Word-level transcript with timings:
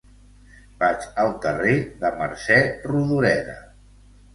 Vaig 0.83 1.05
al 1.25 1.29
carrer 1.45 1.77
de 2.03 2.13
Mercè 2.25 2.61
Rodoreda. 2.91 3.61